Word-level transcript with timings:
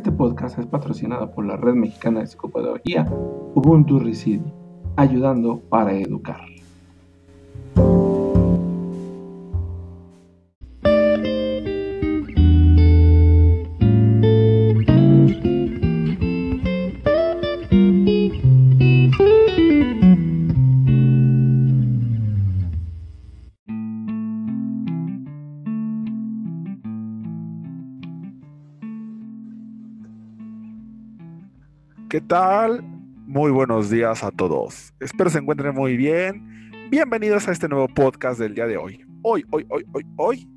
Este 0.00 0.12
podcast 0.12 0.58
es 0.58 0.64
patrocinado 0.64 1.30
por 1.30 1.44
la 1.44 1.58
Red 1.58 1.74
Mexicana 1.74 2.20
de 2.20 2.26
Psicopedagogía 2.26 3.04
Ubuntu 3.54 3.98
Residi, 3.98 4.50
ayudando 4.96 5.60
para 5.68 5.92
educar. 5.92 6.40
Tal? 32.30 32.84
Muy 33.26 33.50
buenos 33.50 33.90
días 33.90 34.22
a 34.22 34.30
todos. 34.30 34.94
Espero 35.00 35.30
se 35.30 35.38
encuentren 35.38 35.74
muy 35.74 35.96
bien. 35.96 36.70
Bienvenidos 36.88 37.48
a 37.48 37.50
este 37.50 37.68
nuevo 37.68 37.88
podcast 37.88 38.38
del 38.38 38.54
día 38.54 38.68
de 38.68 38.76
hoy. 38.76 39.04
Hoy, 39.22 39.44
hoy, 39.50 39.66
hoy, 39.68 39.84
hoy, 39.92 40.06
hoy 40.14 40.48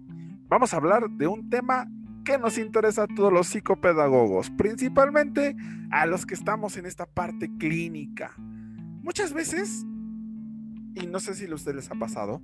vamos 0.48 0.72
a 0.72 0.78
hablar 0.78 1.10
de 1.10 1.26
un 1.26 1.50
tema 1.50 1.88
que 2.26 2.38
nos 2.38 2.60
interesa 2.60 3.06
a 3.06 3.08
todos 3.08 3.34
los 3.34 3.48
psicopedagogos, 3.48 4.52
principalmente 4.52 5.56
a 5.90 6.06
los 6.06 6.28
que 6.28 6.36
estamos 6.36 6.78
en 6.78 6.86
esta 6.86 7.08
parte 7.08 7.50
clínica. 7.58 8.36
Muchas 8.38 9.34
veces, 9.34 9.84
y 10.94 11.08
no 11.08 11.20
sé 11.20 11.34
si 11.34 11.48
a 11.48 11.56
ustedes 11.56 11.78
les 11.78 11.90
ha 11.90 11.96
pasado, 11.96 12.40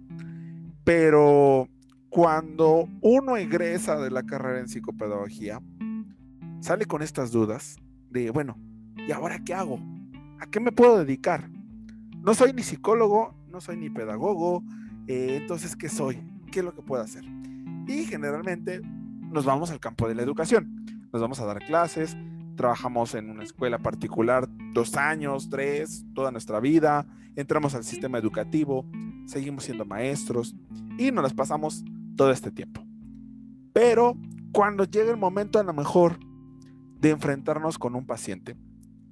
pero 0.84 1.70
cuando 2.10 2.90
uno 3.02 3.38
egresa 3.38 3.96
de 3.98 4.10
la 4.10 4.24
carrera 4.24 4.60
en 4.60 4.70
psicopedagogía, 4.70 5.62
sale 6.62 6.86
con 6.86 7.04
estas 7.04 7.32
dudas 7.32 7.76
de, 8.10 8.32
bueno, 8.32 8.58
¿y 9.08 9.12
ahora 9.12 9.44
qué 9.44 9.54
hago? 9.54 9.80
¿A 10.40 10.48
qué 10.48 10.60
me 10.60 10.72
puedo 10.72 10.98
dedicar? 10.98 11.50
No 12.22 12.34
soy 12.34 12.54
ni 12.54 12.64
psicólogo, 12.64 13.36
no 13.50 13.62
soy 13.62 13.78
ni 13.78 13.90
pedagogo, 13.90 14.64
eh, 15.08 15.38
entonces, 15.42 15.76
¿qué 15.76 15.90
soy? 15.90 16.20
¿Qué 16.52 16.60
es 16.60 16.66
lo 16.66 16.74
que 16.74 16.84
puedo 16.84 17.02
hacer? 17.02 17.26
Y 17.88 18.06
generalmente 18.06 18.82
nos 18.84 19.44
vamos 19.44 19.72
al 19.72 19.80
campo 19.80 20.08
de 20.08 20.14
la 20.14 20.22
educación, 20.22 20.86
nos 21.12 21.22
vamos 21.22 21.40
a 21.40 21.46
dar 21.46 21.60
clases, 21.66 22.16
trabajamos 22.56 23.16
en 23.16 23.30
una 23.30 23.44
escuela 23.44 23.80
particular 23.80 24.48
dos 24.74 24.96
años, 24.98 25.50
tres, 25.50 26.06
toda 26.14 26.32
nuestra 26.32 26.60
vida, 26.60 27.08
entramos 27.36 27.74
al 27.74 27.84
sistema 27.84 28.18
educativo, 28.18 28.86
seguimos 29.26 29.64
siendo 29.64 29.86
maestros 29.86 30.56
y 30.98 31.12
nos 31.12 31.24
las 31.24 31.34
pasamos 31.34 31.84
todo 32.16 32.32
este 32.32 32.52
tiempo. 32.52 32.86
Pero 33.74 34.16
cuando 34.52 34.84
llega 34.84 35.10
el 35.10 35.18
momento 35.18 35.58
a 35.58 35.64
lo 35.64 35.74
mejor 35.74 36.20
de 37.00 37.12
enfrentarnos 37.12 37.80
con 37.80 37.96
un 37.96 38.06
paciente, 38.06 38.56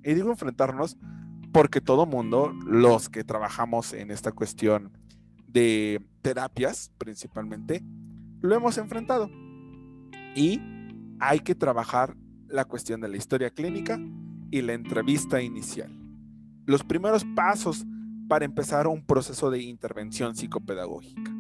y 0.08 0.14
digo 0.14 0.32
enfrentarnos 0.32 0.98
porque 1.52 1.82
todo 1.82 2.06
mundo, 2.06 2.54
los 2.66 3.10
que 3.10 3.26
trabajamos 3.26 3.92
en 3.92 4.10
esta 4.10 4.32
cuestión 4.32 4.98
de 5.50 6.02
terapias 6.22 6.94
principalmente, 6.98 7.84
lo 8.40 8.56
hemos 8.56 8.78
enfrentado. 8.78 9.30
Y 10.34 10.62
hay 11.20 11.42
que 11.42 11.56
trabajar 11.56 12.16
la 12.48 12.64
cuestión 12.64 13.02
de 13.02 13.10
la 13.10 13.18
historia 13.18 13.50
clínica 13.50 14.00
y 14.50 14.62
la 14.62 14.74
entrevista 14.74 15.42
inicial. 15.42 15.92
Los 16.66 16.86
primeros 16.86 17.26
pasos 17.36 17.86
para 18.30 18.46
empezar 18.46 18.88
un 18.88 19.06
proceso 19.06 19.52
de 19.52 19.62
intervención 19.62 20.38
psicopedagógica. 20.38 21.34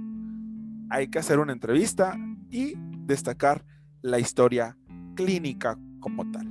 Hay 0.89 1.07
que 1.07 1.19
hacer 1.19 1.39
una 1.39 1.53
entrevista 1.53 2.17
y 2.51 2.73
destacar 3.05 3.63
la 4.01 4.19
historia 4.19 4.77
clínica 5.15 5.79
como 6.01 6.29
tal. 6.31 6.47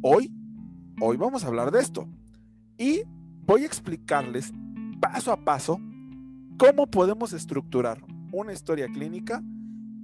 Hoy 0.00 0.32
Hoy 1.02 1.16
vamos 1.16 1.44
a 1.44 1.46
hablar 1.46 1.70
de 1.70 1.80
esto 1.80 2.06
y 2.76 3.04
voy 3.46 3.62
a 3.62 3.66
explicarles 3.66 4.52
paso 5.00 5.32
a 5.32 5.42
paso 5.42 5.80
cómo 6.58 6.88
podemos 6.88 7.32
estructurar 7.32 8.04
una 8.32 8.52
historia 8.52 8.86
clínica 8.86 9.42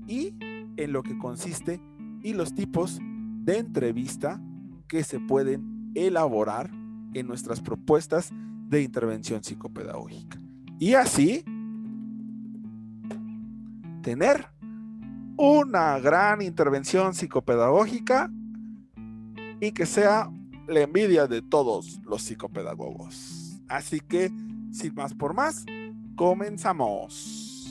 y 0.06 0.34
en 0.78 0.92
lo 0.92 1.02
que 1.02 1.18
consiste 1.18 1.82
y 2.22 2.32
los 2.32 2.54
tipos 2.54 2.98
de 3.44 3.58
entrevista 3.58 4.40
que 4.88 5.04
se 5.04 5.20
pueden 5.20 5.92
elaborar 5.94 6.70
en 7.12 7.26
nuestras 7.26 7.60
propuestas 7.60 8.30
de 8.70 8.82
intervención 8.82 9.44
psicopedagógica. 9.44 10.40
Y 10.78 10.94
así 10.94 11.44
tener 14.00 14.46
una 15.36 15.98
gran 15.98 16.40
intervención 16.40 17.12
psicopedagógica 17.12 18.30
y 19.60 19.72
que 19.72 19.84
sea 19.84 20.30
la 20.68 20.80
envidia 20.80 21.26
de 21.26 21.42
todos 21.42 22.00
los 22.04 22.22
psicopedagogos. 22.22 23.60
Así 23.68 24.00
que, 24.00 24.30
sin 24.72 24.94
más 24.94 25.14
por 25.14 25.34
más, 25.34 25.64
comenzamos. 26.16 27.66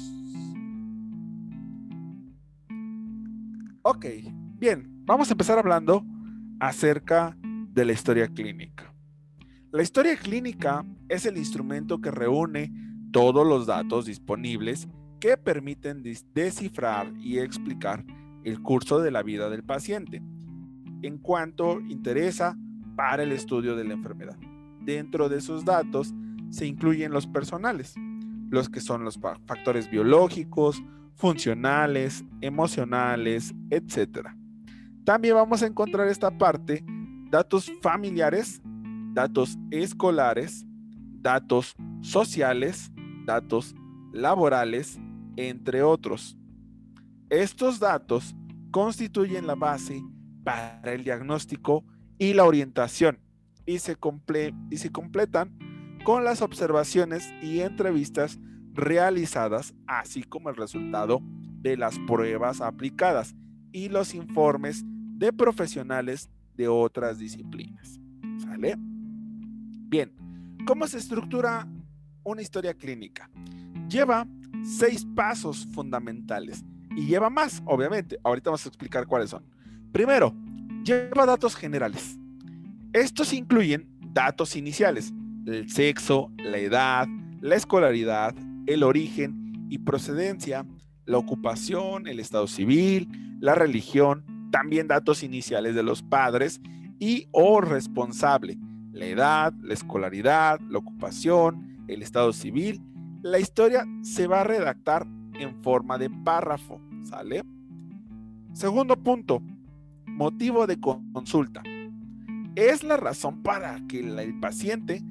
Ok, 3.81 4.05
bien, 4.57 5.03
vamos 5.05 5.29
a 5.29 5.33
empezar 5.33 5.59
hablando 5.59 6.03
acerca 6.59 7.37
de 7.41 7.85
la 7.85 7.93
historia 7.93 8.27
clínica. 8.27 8.93
La 9.71 9.83
historia 9.83 10.15
clínica 10.15 10.85
es 11.09 11.25
el 11.25 11.37
instrumento 11.37 11.99
que 11.99 12.11
reúne 12.11 12.71
todos 13.11 13.45
los 13.45 13.67
datos 13.67 14.05
disponibles 14.05 14.87
que 15.19 15.37
permiten 15.37 16.03
descifrar 16.33 17.11
y 17.17 17.39
explicar 17.39 18.05
el 18.43 18.61
curso 18.61 18.99
de 18.99 19.11
la 19.11 19.23
vida 19.23 19.49
del 19.49 19.63
paciente 19.63 20.21
en 21.01 21.17
cuanto 21.19 21.81
interesa 21.81 22.57
para 22.95 23.23
el 23.23 23.31
estudio 23.31 23.75
de 23.75 23.83
la 23.83 23.93
enfermedad. 23.93 24.37
Dentro 24.81 25.29
de 25.29 25.37
esos 25.37 25.65
datos 25.65 26.13
se 26.49 26.65
incluyen 26.65 27.11
los 27.11 27.27
personales, 27.27 27.95
los 28.49 28.69
que 28.69 28.79
son 28.79 29.03
los 29.03 29.19
factores 29.19 29.89
biológicos, 29.89 30.81
funcionales, 31.15 32.23
emocionales, 32.41 33.53
etc. 33.69 34.29
También 35.03 35.35
vamos 35.35 35.63
a 35.63 35.67
encontrar 35.67 36.07
esta 36.07 36.37
parte, 36.37 36.83
datos 37.29 37.71
familiares, 37.81 38.61
datos 39.13 39.57
escolares, 39.71 40.65
datos 41.21 41.75
sociales, 42.01 42.91
datos 43.25 43.75
laborales, 44.13 44.99
entre 45.35 45.81
otros. 45.81 46.37
Estos 47.29 47.79
datos 47.79 48.35
constituyen 48.71 49.47
la 49.47 49.55
base 49.55 50.03
para 50.43 50.93
el 50.93 51.03
diagnóstico 51.03 51.83
y 52.17 52.33
la 52.33 52.45
orientación 52.45 53.19
y 53.65 53.79
se, 53.79 53.97
y 54.69 54.77
se 54.77 54.91
completan 54.91 55.57
con 56.03 56.23
las 56.23 56.41
observaciones 56.41 57.33
y 57.41 57.61
entrevistas 57.61 58.39
realizadas, 58.73 59.73
así 59.87 60.23
como 60.23 60.49
el 60.49 60.55
resultado 60.55 61.21
de 61.61 61.77
las 61.77 61.97
pruebas 61.99 62.61
aplicadas 62.61 63.35
y 63.71 63.89
los 63.89 64.13
informes 64.13 64.83
de 64.85 65.33
profesionales 65.33 66.29
de 66.55 66.67
otras 66.67 67.17
disciplinas. 67.17 67.99
¿Sale? 68.37 68.75
Bien, 68.77 70.11
¿cómo 70.67 70.87
se 70.87 70.97
estructura 70.97 71.67
una 72.23 72.41
historia 72.41 72.73
clínica? 72.73 73.29
Lleva 73.89 74.27
seis 74.63 75.05
pasos 75.15 75.67
fundamentales 75.73 76.63
y 76.95 77.07
lleva 77.07 77.29
más, 77.29 77.61
obviamente. 77.65 78.19
Ahorita 78.23 78.51
vamos 78.51 78.65
a 78.65 78.69
explicar 78.69 79.07
cuáles 79.07 79.29
son. 79.29 79.43
Primero, 79.91 80.35
lleva 80.85 81.25
datos 81.25 81.55
generales. 81.55 82.17
Estos 82.93 83.33
incluyen 83.33 83.89
datos 84.13 84.55
iniciales, 84.55 85.13
el 85.45 85.69
sexo, 85.69 86.31
la 86.37 86.57
edad, 86.57 87.07
la 87.41 87.55
escolaridad, 87.55 88.33
el 88.67 88.83
origen 88.83 89.67
y 89.69 89.79
procedencia, 89.79 90.65
la 91.05 91.17
ocupación, 91.17 92.07
el 92.07 92.19
estado 92.19 92.47
civil, 92.47 93.09
la 93.41 93.55
religión, 93.55 94.23
también 94.51 94.87
datos 94.87 95.23
iniciales 95.23 95.75
de 95.75 95.83
los 95.83 96.01
padres 96.01 96.61
y 96.99 97.27
o 97.31 97.59
responsable, 97.59 98.57
la 98.93 99.05
edad, 99.05 99.53
la 99.61 99.73
escolaridad, 99.73 100.59
la 100.69 100.77
ocupación, 100.77 101.83
el 101.87 102.01
estado 102.01 102.31
civil. 102.31 102.81
La 103.21 103.39
historia 103.39 103.85
se 104.01 104.27
va 104.27 104.41
a 104.41 104.43
redactar 104.45 105.05
en 105.33 105.61
forma 105.61 105.97
de 105.97 106.09
párrafo, 106.09 106.79
¿sale? 107.03 107.43
Segundo 108.53 108.95
punto, 108.95 109.41
motivo 110.15 110.65
de 110.65 110.79
consulta. 110.79 111.61
Es 112.55 112.83
la 112.83 112.97
razón 112.97 113.43
para 113.43 113.85
que 113.87 113.99
el 113.99 114.39
paciente 114.39 115.03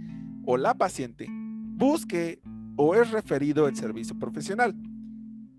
o 0.47 0.57
la 0.57 0.75
paciente 0.75 1.27
busque 1.31 2.41
o 2.77 2.95
es 2.95 3.11
referido 3.11 3.69
el 3.69 3.77
servicio 3.77 4.19
profesional. 4.19 4.75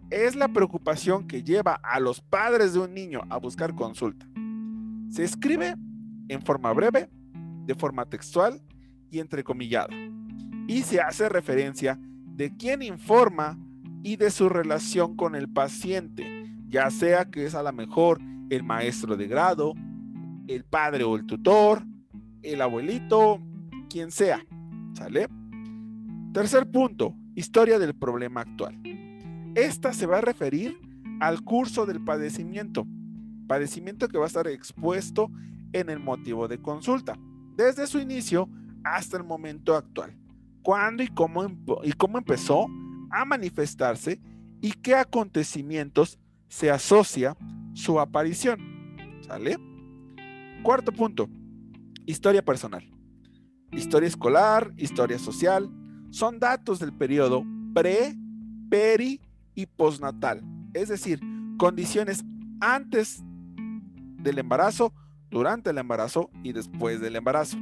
Es 0.09 0.35
la 0.35 0.47
preocupación 0.47 1.27
que 1.27 1.43
lleva 1.43 1.79
a 1.83 1.99
los 1.99 2.21
padres 2.21 2.73
de 2.73 2.79
un 2.79 2.93
niño 2.93 3.21
a 3.29 3.37
buscar 3.37 3.75
consulta. 3.75 4.27
Se 5.09 5.23
escribe 5.23 5.75
en 6.27 6.41
forma 6.41 6.73
breve, 6.73 7.09
de 7.65 7.75
forma 7.75 8.05
textual 8.05 8.61
y 9.11 9.19
entrecomillada. 9.19 9.93
Y 10.67 10.81
se 10.81 11.01
hace 11.01 11.29
referencia 11.29 11.99
de 12.25 12.55
quién 12.55 12.81
informa 12.81 13.57
y 14.03 14.17
de 14.17 14.31
su 14.31 14.49
relación 14.49 15.15
con 15.15 15.35
el 15.35 15.49
paciente, 15.49 16.25
ya 16.67 16.89
sea 16.89 17.25
que 17.25 17.45
es 17.45 17.55
a 17.55 17.63
lo 17.63 17.71
mejor 17.73 18.19
el 18.49 18.63
maestro 18.63 19.15
de 19.17 19.27
grado, 19.27 19.73
el 20.47 20.63
padre 20.63 21.03
o 21.03 21.15
el 21.15 21.25
tutor, 21.25 21.83
el 22.43 22.61
abuelito, 22.61 23.39
quien 23.89 24.11
sea. 24.11 24.45
¿Sale? 24.93 25.27
Tercer 26.33 26.69
punto, 26.69 27.15
historia 27.35 27.79
del 27.79 27.95
problema 27.95 28.41
actual. 28.41 28.79
Esta 29.55 29.93
se 29.93 30.05
va 30.05 30.17
a 30.17 30.21
referir 30.21 30.79
al 31.19 31.41
curso 31.43 31.85
del 31.85 32.03
padecimiento, 32.03 32.85
padecimiento 33.47 34.07
que 34.07 34.17
va 34.17 34.25
a 34.25 34.27
estar 34.27 34.47
expuesto 34.47 35.31
en 35.73 35.89
el 35.89 35.99
motivo 35.99 36.47
de 36.47 36.61
consulta, 36.61 37.17
desde 37.55 37.87
su 37.87 37.99
inicio 37.99 38.49
hasta 38.83 39.17
el 39.17 39.23
momento 39.23 39.75
actual. 39.75 40.17
¿Cuándo 40.61 41.03
y 41.03 41.07
cómo, 41.07 41.45
y 41.83 41.93
cómo 41.93 42.17
empezó 42.17 42.67
a 43.11 43.23
manifestarse 43.23 44.19
y 44.61 44.71
qué 44.71 44.95
acontecimientos 44.95 46.19
se 46.47 46.71
asocia 46.71 47.37
su 47.75 47.99
aparición? 47.99 48.59
¿Sale? 49.21 49.57
Cuarto 50.63 50.91
punto, 50.91 51.29
historia 52.07 52.43
personal. 52.43 52.89
Historia 53.71 54.07
escolar, 54.07 54.73
historia 54.77 55.19
social, 55.19 55.69
son 56.09 56.39
datos 56.39 56.79
del 56.79 56.93
periodo 56.93 57.43
pre, 57.73 58.15
peri 58.69 59.21
y 59.53 59.65
postnatal, 59.65 60.41
es 60.73 60.89
decir, 60.89 61.19
condiciones 61.57 62.23
antes 62.61 63.23
del 64.17 64.39
embarazo, 64.39 64.93
durante 65.29 65.71
el 65.71 65.77
embarazo 65.77 66.29
y 66.43 66.53
después 66.53 67.01
del 67.01 67.17
embarazo, 67.17 67.57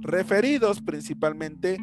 referidos 0.00 0.82
principalmente 0.82 1.78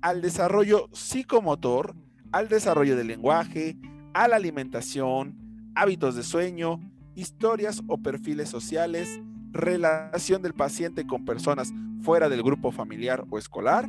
al 0.00 0.22
desarrollo 0.22 0.88
psicomotor, 0.92 1.94
al 2.32 2.48
desarrollo 2.48 2.96
del 2.96 3.08
lenguaje, 3.08 3.76
a 4.14 4.28
la 4.28 4.36
alimentación, 4.36 5.36
hábitos 5.74 6.14
de 6.16 6.22
sueño, 6.22 6.80
historias 7.16 7.82
o 7.88 7.98
perfiles 7.98 8.48
sociales, 8.48 9.20
relación 9.50 10.42
del 10.42 10.52
paciente 10.52 11.06
con 11.06 11.24
personas 11.24 11.72
fuera 12.02 12.28
del 12.28 12.42
grupo 12.42 12.70
familiar 12.70 13.24
o 13.30 13.38
escolar 13.38 13.88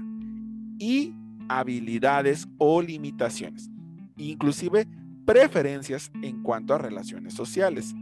y 0.79 1.13
habilidades 1.49 2.47
o 2.57 2.81
limitaciones, 2.81 3.69
inclusive 4.15 4.87
preferencias 5.25 6.11
en 6.23 6.41
cuanto 6.41 6.73
a 6.73 6.77
relaciones 6.77 7.33
sociales. 7.33 7.93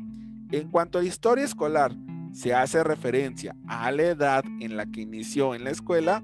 En 0.52 0.70
cuanto 0.70 1.00
a 1.00 1.04
historia 1.04 1.44
escolar, 1.44 1.92
se 2.32 2.54
hace 2.54 2.84
referencia 2.84 3.56
a 3.68 3.92
la 3.92 4.04
edad 4.04 4.46
en 4.60 4.78
la 4.78 4.86
que 4.86 5.02
inició 5.02 5.56
en 5.56 5.64
la 5.64 5.72
escuela, 5.72 6.24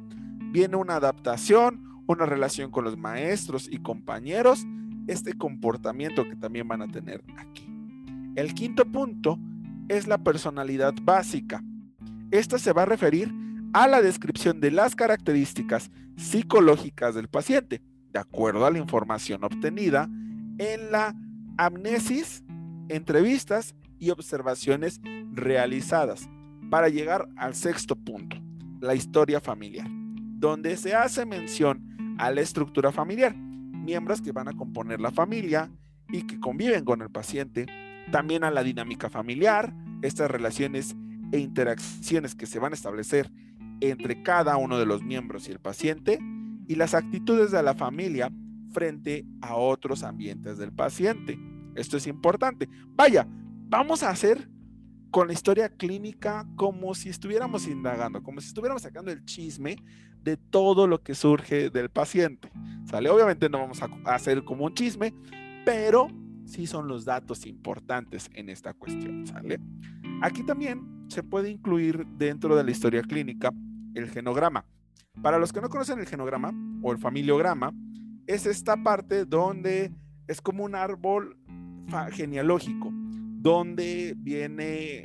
viene 0.51 0.75
una 0.75 0.97
adaptación, 0.97 1.83
una 2.05 2.25
relación 2.25 2.69
con 2.69 2.83
los 2.83 2.97
maestros 2.97 3.67
y 3.71 3.77
compañeros, 3.77 4.65
este 5.07 5.33
comportamiento 5.33 6.27
que 6.27 6.35
también 6.35 6.67
van 6.67 6.81
a 6.81 6.87
tener 6.87 7.23
aquí. 7.37 7.70
El 8.35 8.53
quinto 8.53 8.85
punto 8.85 9.37
es 9.89 10.07
la 10.07 10.17
personalidad 10.17 10.93
básica. 11.03 11.63
Esta 12.31 12.57
se 12.57 12.71
va 12.71 12.83
a 12.83 12.85
referir 12.85 13.33
a 13.73 13.87
la 13.87 14.01
descripción 14.01 14.61
de 14.61 14.71
las 14.71 14.95
características 14.95 15.91
psicológicas 16.15 17.13
del 17.13 17.27
paciente, 17.27 17.81
de 18.11 18.19
acuerdo 18.19 18.65
a 18.65 18.71
la 18.71 18.79
información 18.79 19.43
obtenida 19.43 20.09
en 20.57 20.91
la 20.91 21.15
amnesis, 21.57 22.43
entrevistas 22.87 23.75
y 23.99 24.11
observaciones 24.11 25.01
realizadas, 25.33 26.29
para 26.69 26.87
llegar 26.87 27.27
al 27.35 27.53
sexto 27.53 27.97
punto, 27.97 28.37
la 28.79 28.95
historia 28.95 29.41
familiar, 29.41 29.87
donde 29.89 30.77
se 30.77 30.95
hace 30.95 31.25
mención 31.25 32.15
a 32.17 32.31
la 32.31 32.41
estructura 32.41 32.93
familiar, 32.93 33.35
miembros 33.35 34.21
que 34.21 34.31
van 34.31 34.47
a 34.47 34.53
componer 34.53 35.01
la 35.01 35.11
familia 35.11 35.69
y 36.09 36.23
que 36.23 36.39
conviven 36.39 36.85
con 36.85 37.01
el 37.01 37.09
paciente, 37.09 37.65
también 38.11 38.43
a 38.43 38.51
la 38.51 38.63
dinámica 38.63 39.09
familiar, 39.09 39.73
estas 40.01 40.29
relaciones 40.29 40.95
e 41.31 41.39
interacciones 41.39 42.35
que 42.35 42.45
se 42.45 42.59
van 42.59 42.73
a 42.73 42.75
establecer 42.75 43.31
entre 43.79 44.21
cada 44.21 44.57
uno 44.57 44.77
de 44.77 44.85
los 44.85 45.01
miembros 45.01 45.47
y 45.47 45.51
el 45.51 45.59
paciente 45.59 46.19
y 46.67 46.75
las 46.75 46.93
actitudes 46.93 47.51
de 47.51 47.63
la 47.63 47.73
familia 47.73 48.31
frente 48.71 49.25
a 49.41 49.55
otros 49.55 50.03
ambientes 50.03 50.57
del 50.57 50.71
paciente. 50.71 51.39
Esto 51.75 51.97
es 51.97 52.07
importante. 52.07 52.69
Vaya, 52.95 53.27
vamos 53.27 54.03
a 54.03 54.09
hacer 54.09 54.49
con 55.09 55.27
la 55.27 55.33
historia 55.33 55.69
clínica 55.69 56.47
como 56.55 56.93
si 56.95 57.09
estuviéramos 57.09 57.67
indagando, 57.67 58.23
como 58.23 58.39
si 58.39 58.47
estuviéramos 58.47 58.83
sacando 58.83 59.11
el 59.11 59.25
chisme 59.25 59.77
de 60.23 60.37
todo 60.37 60.87
lo 60.87 61.01
que 61.01 61.15
surge 61.15 61.69
del 61.69 61.89
paciente. 61.89 62.49
¿Sale? 62.85 63.09
Obviamente 63.09 63.49
no 63.49 63.59
vamos 63.59 63.81
a 63.81 63.89
hacer 64.13 64.43
como 64.43 64.65
un 64.65 64.73
chisme, 64.73 65.13
pero 65.65 66.07
sí 66.51 66.67
son 66.67 66.87
los 66.87 67.05
datos 67.05 67.45
importantes 67.45 68.29
en 68.33 68.49
esta 68.49 68.73
cuestión, 68.73 69.25
¿sale? 69.25 69.59
Aquí 70.21 70.43
también 70.43 71.05
se 71.07 71.23
puede 71.23 71.49
incluir 71.49 72.05
dentro 72.17 72.55
de 72.55 72.63
la 72.63 72.71
historia 72.71 73.01
clínica 73.01 73.53
el 73.95 74.09
genograma. 74.09 74.65
Para 75.21 75.39
los 75.39 75.53
que 75.53 75.61
no 75.61 75.69
conocen 75.69 75.99
el 75.99 76.07
genograma 76.07 76.53
o 76.83 76.91
el 76.91 76.97
familiograma, 76.97 77.73
es 78.27 78.45
esta 78.45 78.75
parte 78.75 79.25
donde 79.25 79.93
es 80.27 80.41
como 80.41 80.65
un 80.65 80.75
árbol 80.75 81.37
genealógico, 82.11 82.91
donde 82.93 84.13
viene 84.17 85.03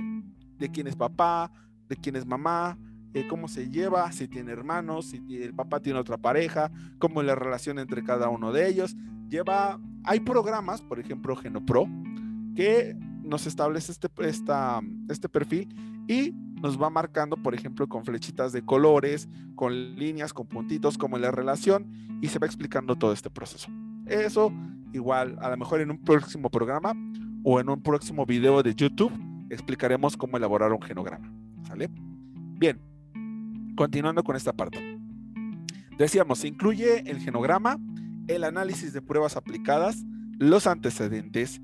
de 0.58 0.70
quién 0.70 0.88
es 0.88 0.96
papá, 0.96 1.52
de 1.88 1.96
quién 1.96 2.16
es 2.16 2.26
mamá, 2.26 2.76
eh, 3.14 3.26
cómo 3.28 3.46
se 3.46 3.70
lleva, 3.70 4.10
si 4.10 4.28
tiene 4.28 4.52
hermanos, 4.52 5.06
si 5.06 5.42
el 5.42 5.54
papá 5.54 5.80
tiene 5.80 5.98
otra 5.98 6.18
pareja, 6.18 6.70
cómo 6.98 7.20
es 7.20 7.26
la 7.26 7.34
relación 7.34 7.78
entre 7.78 8.02
cada 8.02 8.28
uno 8.28 8.52
de 8.52 8.68
ellos. 8.68 8.96
Lleva, 9.28 9.80
hay 10.04 10.20
programas, 10.20 10.82
por 10.82 11.00
ejemplo, 11.00 11.36
Genopro, 11.36 11.86
que 12.54 12.96
nos 13.22 13.46
establece 13.46 13.92
este, 13.92 14.08
este 15.08 15.28
perfil 15.28 15.68
y 16.08 16.32
nos 16.60 16.80
va 16.80 16.90
marcando, 16.90 17.36
por 17.36 17.54
ejemplo, 17.54 17.88
con 17.88 18.04
flechitas 18.04 18.52
de 18.52 18.62
colores, 18.62 19.28
con 19.54 19.96
líneas, 19.96 20.32
con 20.32 20.46
puntitos, 20.46 20.96
como 20.96 21.18
la 21.18 21.30
relación, 21.30 21.86
y 22.22 22.28
se 22.28 22.38
va 22.38 22.46
explicando 22.46 22.96
todo 22.96 23.12
este 23.12 23.30
proceso. 23.30 23.68
Eso, 24.06 24.52
igual, 24.92 25.36
a 25.40 25.50
lo 25.50 25.56
mejor 25.56 25.80
en 25.80 25.90
un 25.90 25.98
próximo 25.98 26.48
programa 26.48 26.92
o 27.44 27.60
en 27.60 27.68
un 27.68 27.82
próximo 27.82 28.24
video 28.24 28.62
de 28.62 28.74
YouTube, 28.74 29.12
explicaremos 29.50 30.16
cómo 30.16 30.36
elaborar 30.36 30.72
un 30.72 30.80
genograma. 30.80 31.30
¿Sale? 31.64 31.90
Bien, 32.58 32.80
continuando 33.76 34.22
con 34.24 34.36
esta 34.36 34.52
parte. 34.52 34.98
Decíamos, 35.98 36.38
se 36.38 36.48
incluye 36.48 37.08
el 37.10 37.20
genograma, 37.20 37.78
el 38.28 38.44
análisis 38.44 38.92
de 38.92 39.02
pruebas 39.02 39.36
aplicadas, 39.36 40.04
los 40.38 40.66
antecedentes, 40.66 41.60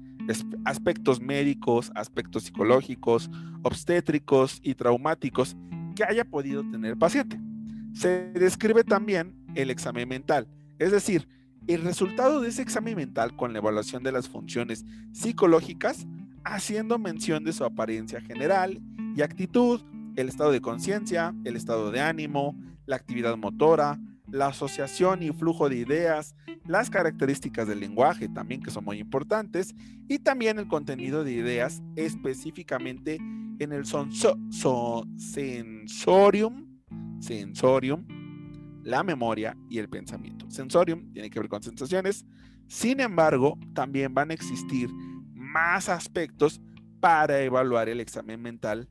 aspectos 0.65 1.21
médicos, 1.21 1.91
aspectos 1.95 2.45
psicológicos, 2.45 3.31
obstétricos 3.63 4.61
y 4.63 4.75
traumáticos 4.75 5.57
que 5.95 6.05
haya 6.05 6.25
podido 6.25 6.63
tener 6.71 6.93
el 6.93 6.99
paciente. 6.99 7.41
Se 7.93 8.33
describe 8.33 8.85
también 8.85 9.35
el 9.55 9.71
examen 9.71 10.09
mental, 10.09 10.49
es 10.79 10.93
decir, 10.93 11.29
el 11.67 11.83
resultado 11.83 12.41
de 12.41 12.49
ese 12.49 12.63
examen 12.63 12.97
mental 12.97 13.37
con 13.37 13.53
la 13.53 13.59
evaluación 13.59 14.03
de 14.03 14.13
las 14.13 14.29
funciones 14.29 14.85
psicológicas, 15.13 16.07
haciendo 16.45 16.99
mención 16.99 17.45
de 17.45 17.53
su 17.53 17.65
apariencia 17.65 18.21
general 18.21 18.81
y 19.17 19.23
actitud, 19.23 19.81
el 20.17 20.29
estado 20.29 20.51
de 20.51 20.61
conciencia, 20.61 21.35
el 21.45 21.57
estado 21.57 21.91
de 21.91 22.01
ánimo, 22.01 22.57
la 22.87 22.97
actividad 22.97 23.37
motora, 23.37 23.99
la 24.33 24.49
asociación 24.49 25.23
y 25.23 25.31
flujo 25.31 25.69
de 25.69 25.77
ideas, 25.77 26.35
las 26.67 26.89
características 26.89 27.69
del 27.69 27.81
lenguaje 27.81 28.29
también 28.29 28.63
que 28.63 28.71
son 28.71 28.85
muy 28.85 28.99
importantes 28.99 29.75
y 30.09 30.19
también 30.19 30.59
el 30.59 30.67
contenido 30.67 31.23
de 31.23 31.33
ideas 31.33 31.83
específicamente 31.97 33.19
en 33.59 33.73
el 33.73 33.85
sensorium, 33.85 35.13
sensorium, 37.21 38.07
la 38.83 39.03
memoria 39.03 39.57
y 39.69 39.79
el 39.79 39.91
pensamiento. 39.91 40.51
Sensorium 40.51 41.13
tiene 41.13 41.29
que 41.29 41.39
ver 41.39 41.51
con 41.51 41.63
sensaciones, 41.63 42.25
sin 42.67 43.01
embargo, 43.01 43.59
también 43.75 44.15
van 44.15 44.31
a 44.31 44.35
existir 44.35 44.91
más 45.35 45.91
aspectos 45.91 46.59
para 47.01 47.43
evaluar 47.43 47.91
el 47.91 48.01
examen 48.01 48.41
mental 48.41 48.89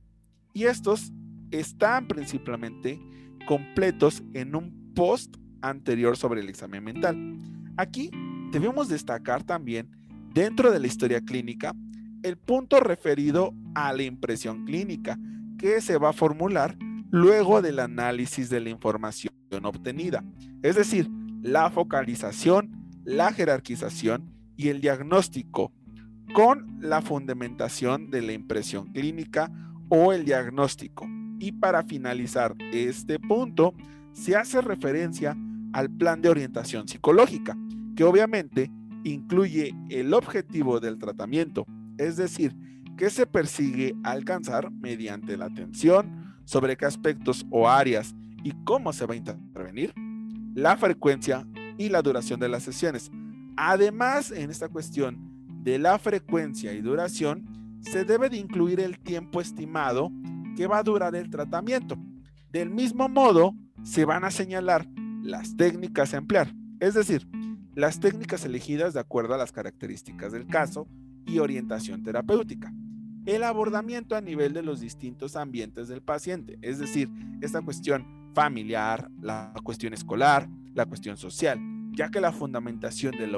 y 0.54 0.66
estos 0.66 1.12
están 1.50 2.08
principalmente 2.08 3.00
completos 3.48 4.22
en 4.34 4.56
un 4.56 4.81
post 4.94 5.38
anterior 5.62 6.18
sobre 6.18 6.42
el 6.42 6.50
examen 6.50 6.84
mental. 6.84 7.38
Aquí 7.78 8.12
debemos 8.52 8.90
destacar 8.90 9.44
también, 9.44 9.90
dentro 10.34 10.72
de 10.72 10.80
la 10.80 10.88
historia 10.88 11.22
clínica, 11.22 11.74
el 12.24 12.38
punto 12.38 12.80
referido 12.80 13.54
a 13.76 13.94
la 13.94 14.04
impresión 14.04 14.66
clínica, 14.66 15.18
que 15.58 15.82
se 15.82 15.98
va 15.98 16.10
a 16.10 16.14
formular 16.14 16.78
luego 17.10 17.62
del 17.62 17.80
análisis 17.80 18.50
de 18.50 18.60
la 18.60 18.70
información 18.70 19.34
obtenida, 19.64 20.24
es 20.64 20.76
decir, 20.76 21.10
la 21.42 21.70
focalización, 21.70 22.72
la 23.04 23.34
jerarquización 23.34 24.34
y 24.56 24.70
el 24.70 24.82
diagnóstico, 24.82 25.74
con 26.34 26.78
la 26.80 27.02
fundamentación 27.02 28.10
de 28.10 28.22
la 28.22 28.34
impresión 28.34 28.92
clínica 28.94 29.52
o 29.90 30.14
el 30.14 30.24
diagnóstico. 30.24 31.08
Y 31.40 31.52
para 31.52 31.84
finalizar 31.84 32.56
este 32.72 33.20
punto, 33.20 33.74
se 34.14 34.36
hace 34.36 34.62
referencia 34.62 35.38
al 35.74 35.90
plan 35.90 36.22
de 36.22 36.30
orientación 36.30 36.88
psicológica, 36.88 37.58
que 37.96 38.04
obviamente 38.04 38.72
incluye 39.04 39.74
el 39.90 40.14
objetivo 40.14 40.80
del 40.80 40.98
tratamiento, 40.98 41.66
es 41.98 42.18
decir, 42.18 42.56
que 42.98 43.10
se 43.10 43.26
persigue 43.26 43.96
alcanzar 44.04 44.72
mediante 44.72 45.38
la 45.38 45.46
atención, 45.46 46.36
sobre 46.46 46.76
qué 46.76 46.86
aspectos 46.86 47.46
o 47.50 47.70
áreas 47.70 48.14
y 48.44 48.52
cómo 48.66 48.92
se 48.94 49.06
va 49.06 49.14
a 49.14 49.18
intervenir, 49.18 49.94
la 50.54 50.76
frecuencia 50.76 51.48
y 51.78 51.90
la 51.90 52.02
duración 52.02 52.40
de 52.40 52.50
las 52.50 52.64
sesiones. 52.64 53.10
Además, 53.56 54.32
en 54.32 54.50
esta 54.50 54.68
cuestión 54.68 55.18
de 55.64 55.80
la 55.80 55.98
frecuencia 55.98 56.74
y 56.74 56.82
duración, 56.82 57.80
se 57.82 58.04
debe 58.04 58.30
de 58.30 58.38
incluir 58.38 58.80
el 58.80 59.00
tiempo 59.00 59.42
estimado 59.42 60.12
que 60.56 60.68
va 60.68 60.80
a 60.80 60.84
durar 60.84 61.16
el 61.16 61.30
tratamiento. 61.30 61.96
Del 62.52 62.70
mismo 62.70 63.08
modo, 63.08 63.56
se 63.84 64.06
van 64.06 64.24
a 64.24 64.32
señalar 64.32 64.88
las 65.24 65.56
técnicas 65.56 66.14
a 66.14 66.18
emplear, 66.18 66.54
es 66.80 66.94
decir, 66.94 67.28
las 67.76 68.00
técnicas 68.00 68.44
elegidas 68.46 68.94
de 68.94 69.00
acuerdo 69.00 69.34
a 69.34 69.38
las 69.38 69.52
características 69.52 70.32
del 70.32 70.48
caso 70.48 70.88
y 71.26 71.40
orientación 71.40 72.04
terapéutica. 72.04 72.74
El 73.26 73.44
abordamiento 73.44 74.16
a 74.16 74.22
nivel 74.22 74.54
de 74.54 74.64
los 74.64 74.80
distintos 74.80 75.36
ambientes 75.36 75.88
del 75.88 76.02
paciente, 76.02 76.58
es 76.62 76.80
decir, 76.80 77.10
esta 77.42 77.62
cuestión 77.62 78.06
familiar, 78.34 79.10
la 79.22 79.54
cuestión 79.64 79.94
escolar, 79.94 80.50
la 80.74 80.86
cuestión 80.86 81.18
social, 81.18 81.60
ya 81.92 82.10
que 82.10 82.22
la 82.22 82.32
fundamentación 82.32 83.12
de 83.18 83.28
la 83.28 83.38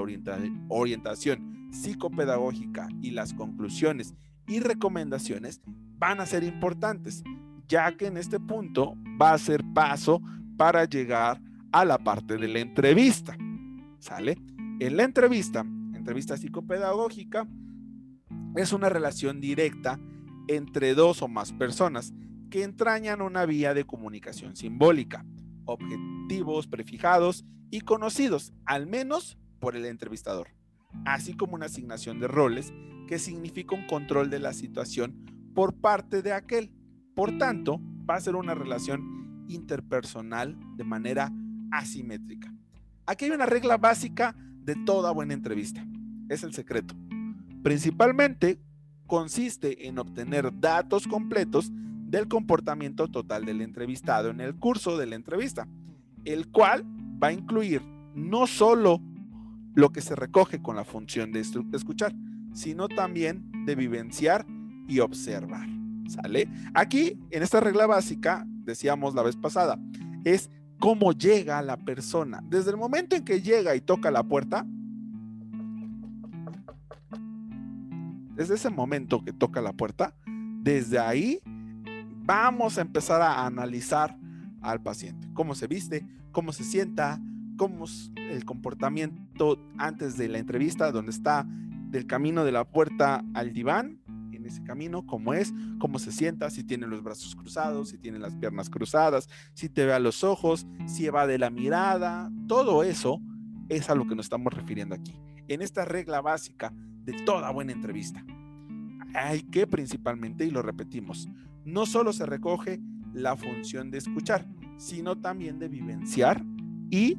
orientación 0.69 1.69
psicopedagógica 1.71 2.87
y 3.01 3.11
las 3.11 3.33
conclusiones 3.33 4.13
y 4.47 4.59
recomendaciones 4.59 5.61
van 5.97 6.19
a 6.21 6.25
ser 6.25 6.43
importantes, 6.43 7.23
ya 7.67 7.95
que 7.95 8.07
en 8.07 8.17
este 8.17 8.39
punto 8.39 8.95
va 9.21 9.33
a 9.33 9.37
ser 9.37 9.63
paso 9.73 10.21
para 10.57 10.85
llegar 10.85 11.41
a 11.71 11.85
la 11.85 11.97
parte 11.97 12.37
de 12.37 12.47
la 12.47 12.59
entrevista. 12.59 13.35
¿Sale? 13.99 14.37
En 14.79 14.97
la 14.97 15.03
entrevista, 15.03 15.65
entrevista 15.93 16.37
psicopedagógica, 16.37 17.47
es 18.55 18.73
una 18.73 18.89
relación 18.89 19.39
directa 19.39 19.99
entre 20.47 20.93
dos 20.93 21.21
o 21.21 21.27
más 21.27 21.53
personas 21.53 22.13
que 22.49 22.63
entrañan 22.63 23.21
una 23.21 23.45
vía 23.45 23.73
de 23.73 23.85
comunicación 23.85 24.55
simbólica, 24.55 25.25
objetivos 25.65 26.67
prefijados 26.67 27.45
y 27.71 27.81
conocidos, 27.81 28.53
al 28.65 28.85
menos 28.85 29.39
por 29.59 29.75
el 29.75 29.85
entrevistador, 29.85 30.49
así 31.05 31.33
como 31.33 31.55
una 31.55 31.65
asignación 31.65 32.19
de 32.19 32.27
roles 32.27 32.73
que 33.07 33.17
significa 33.17 33.75
un 33.75 33.87
control 33.87 34.29
de 34.29 34.39
la 34.39 34.53
situación 34.53 35.25
por 35.55 35.73
parte 35.73 36.21
de 36.21 36.33
aquel. 36.33 36.71
Por 37.15 37.37
tanto, 37.37 37.79
va 38.09 38.15
a 38.15 38.21
ser 38.21 38.35
una 38.35 38.55
relación 38.55 39.45
interpersonal 39.47 40.57
de 40.75 40.83
manera 40.83 41.31
asimétrica. 41.71 42.53
Aquí 43.05 43.25
hay 43.25 43.31
una 43.31 43.45
regla 43.45 43.77
básica 43.77 44.35
de 44.63 44.75
toda 44.75 45.11
buena 45.11 45.33
entrevista. 45.33 45.85
Es 46.29 46.43
el 46.43 46.53
secreto. 46.53 46.95
Principalmente 47.61 48.59
consiste 49.07 49.87
en 49.87 49.99
obtener 49.99 50.59
datos 50.59 51.07
completos 51.07 51.71
del 51.73 52.27
comportamiento 52.27 53.07
total 53.07 53.45
del 53.45 53.61
entrevistado 53.61 54.29
en 54.29 54.39
el 54.39 54.55
curso 54.55 54.97
de 54.97 55.07
la 55.07 55.15
entrevista, 55.15 55.67
el 56.25 56.49
cual 56.49 56.85
va 57.21 57.27
a 57.27 57.33
incluir 57.33 57.81
no 58.15 58.47
solo 58.47 59.01
lo 59.75 59.91
que 59.91 60.01
se 60.01 60.15
recoge 60.15 60.61
con 60.61 60.75
la 60.75 60.85
función 60.85 61.31
de 61.31 61.39
escuchar, 61.39 62.13
sino 62.53 62.87
también 62.87 63.51
de 63.65 63.75
vivenciar 63.75 64.45
y 64.87 64.99
observar. 64.99 65.72
¿Sale? 66.07 66.47
Aquí, 66.73 67.17
en 67.31 67.43
esta 67.43 67.59
regla 67.59 67.85
básica, 67.87 68.45
decíamos 68.47 69.15
la 69.15 69.23
vez 69.23 69.35
pasada, 69.35 69.79
es 70.23 70.49
cómo 70.79 71.13
llega 71.13 71.61
la 71.61 71.77
persona. 71.77 72.43
Desde 72.49 72.71
el 72.71 72.77
momento 72.77 73.15
en 73.15 73.23
que 73.23 73.41
llega 73.41 73.75
y 73.75 73.81
toca 73.81 74.11
la 74.11 74.23
puerta, 74.23 74.65
desde 78.35 78.55
ese 78.55 78.69
momento 78.69 79.23
que 79.23 79.31
toca 79.31 79.61
la 79.61 79.73
puerta, 79.73 80.15
desde 80.61 80.99
ahí 80.99 81.39
vamos 82.25 82.77
a 82.77 82.81
empezar 82.81 83.21
a 83.21 83.45
analizar 83.45 84.17
al 84.61 84.81
paciente. 84.81 85.27
Cómo 85.33 85.55
se 85.55 85.67
viste, 85.67 86.05
cómo 86.31 86.51
se 86.51 86.63
sienta, 86.63 87.21
cómo 87.57 87.85
es 87.85 88.11
el 88.15 88.45
comportamiento 88.45 89.59
antes 89.77 90.17
de 90.17 90.29
la 90.29 90.39
entrevista, 90.39 90.91
donde 90.91 91.11
está 91.11 91.45
del 91.89 92.07
camino 92.07 92.43
de 92.43 92.51
la 92.51 92.65
puerta 92.65 93.23
al 93.33 93.53
diván, 93.53 93.99
ese 94.53 94.63
camino, 94.63 95.05
cómo 95.05 95.33
es, 95.33 95.53
cómo 95.79 95.99
se 95.99 96.11
sienta, 96.11 96.49
si 96.49 96.63
tiene 96.63 96.87
los 96.87 97.03
brazos 97.03 97.35
cruzados, 97.35 97.89
si 97.89 97.97
tiene 97.97 98.19
las 98.19 98.35
piernas 98.35 98.69
cruzadas, 98.69 99.27
si 99.53 99.69
te 99.69 99.85
ve 99.85 99.93
a 99.93 99.99
los 99.99 100.23
ojos, 100.23 100.65
si 100.85 101.07
va 101.09 101.27
de 101.27 101.37
la 101.37 101.49
mirada, 101.49 102.31
todo 102.47 102.83
eso 102.83 103.19
es 103.69 103.89
a 103.89 103.95
lo 103.95 104.07
que 104.07 104.15
nos 104.15 104.27
estamos 104.27 104.53
refiriendo 104.53 104.95
aquí. 104.95 105.19
En 105.47 105.61
esta 105.61 105.85
regla 105.85 106.21
básica 106.21 106.73
de 107.03 107.13
toda 107.25 107.51
buena 107.51 107.71
entrevista. 107.71 108.23
Hay 109.13 109.43
que 109.43 109.67
principalmente, 109.67 110.45
y 110.45 110.51
lo 110.51 110.61
repetimos, 110.61 111.27
no 111.65 111.85
solo 111.85 112.13
se 112.13 112.25
recoge 112.25 112.79
la 113.13 113.35
función 113.35 113.91
de 113.91 113.99
escuchar, 113.99 114.47
sino 114.77 115.19
también 115.19 115.59
de 115.59 115.67
vivenciar 115.67 116.43
y 116.89 117.17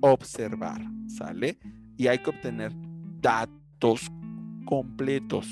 observar, 0.00 0.82
¿sale? 1.06 1.58
Y 1.96 2.06
hay 2.06 2.18
que 2.18 2.30
obtener 2.30 2.72
datos 3.20 4.10
completos. 4.64 5.48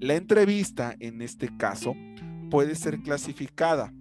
La 0.00 0.14
entrevista, 0.14 0.94
en 1.00 1.22
este 1.22 1.56
caso, 1.56 1.96
puede 2.50 2.76
ser 2.76 3.00
clasificada 3.02 3.92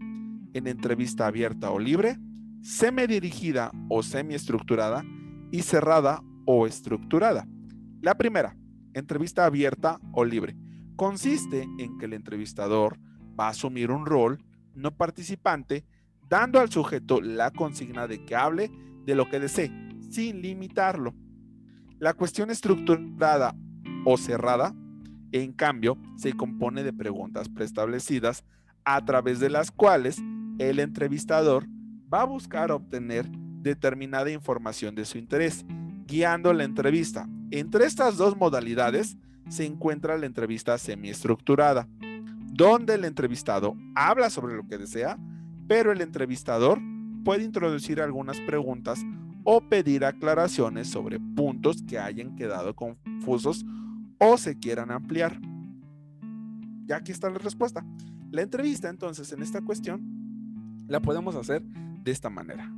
en 0.53 0.67
entrevista 0.67 1.25
abierta 1.25 1.71
o 1.71 1.79
libre, 1.79 2.19
semi-dirigida 2.61 3.71
o 3.89 4.03
semi-estructurada 4.03 5.03
y 5.51 5.63
cerrada 5.63 6.21
o 6.45 6.67
estructurada. 6.67 7.47
La 8.01 8.15
primera, 8.15 8.55
entrevista 8.93 9.45
abierta 9.45 9.99
o 10.11 10.23
libre, 10.23 10.55
consiste 10.95 11.67
en 11.79 11.97
que 11.97 12.05
el 12.05 12.13
entrevistador 12.13 12.99
va 13.39 13.47
a 13.47 13.51
asumir 13.51 13.89
un 13.89 14.05
rol 14.05 14.43
no 14.75 14.95
participante, 14.95 15.83
dando 16.29 16.59
al 16.59 16.69
sujeto 16.69 17.21
la 17.21 17.49
consigna 17.49 18.05
de 18.05 18.23
que 18.23 18.35
hable 18.35 18.69
de 19.03 19.15
lo 19.15 19.27
que 19.31 19.39
desee, 19.39 19.71
sin 20.11 20.43
limitarlo. 20.43 21.15
La 21.97 22.13
cuestión 22.13 22.51
estructurada 22.51 23.55
o 24.05 24.15
cerrada, 24.17 24.75
en 25.31 25.53
cambio, 25.53 25.97
se 26.15 26.33
compone 26.33 26.83
de 26.83 26.93
preguntas 26.93 27.49
preestablecidas 27.49 28.43
a 28.85 29.03
través 29.03 29.39
de 29.39 29.49
las 29.49 29.71
cuales 29.71 30.21
el 30.59 30.79
entrevistador 30.79 31.65
va 32.11 32.21
a 32.21 32.25
buscar 32.25 32.71
obtener 32.71 33.29
determinada 33.61 34.31
información 34.31 34.95
de 34.95 35.05
su 35.05 35.17
interés, 35.17 35.65
guiando 36.05 36.53
la 36.53 36.63
entrevista. 36.63 37.27
Entre 37.51 37.85
estas 37.85 38.17
dos 38.17 38.37
modalidades 38.37 39.17
se 39.49 39.65
encuentra 39.65 40.17
la 40.17 40.25
entrevista 40.25 40.77
semiestructurada, 40.77 41.87
donde 42.53 42.95
el 42.95 43.05
entrevistado 43.05 43.75
habla 43.95 44.29
sobre 44.29 44.55
lo 44.55 44.67
que 44.67 44.77
desea, 44.77 45.17
pero 45.67 45.91
el 45.91 46.01
entrevistador 46.01 46.79
puede 47.23 47.43
introducir 47.43 48.01
algunas 48.01 48.39
preguntas 48.41 49.03
o 49.43 49.61
pedir 49.61 50.05
aclaraciones 50.05 50.89
sobre 50.89 51.19
puntos 51.19 51.83
que 51.83 51.99
hayan 51.99 52.35
quedado 52.35 52.75
confusos 52.75 53.65
o 54.19 54.37
se 54.37 54.57
quieran 54.57 54.91
ampliar. 54.91 55.39
Ya 56.85 56.97
aquí 56.97 57.11
está 57.11 57.29
la 57.29 57.39
respuesta. 57.39 57.85
La 58.31 58.41
entrevista 58.41 58.89
entonces 58.89 59.31
en 59.31 59.41
esta 59.41 59.61
cuestión 59.61 60.01
la 60.87 61.01
podemos 61.01 61.35
hacer 61.35 61.63
de 61.63 62.11
esta 62.11 62.29
manera. 62.29 62.71